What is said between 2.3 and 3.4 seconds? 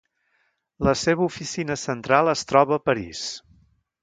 es troba a París.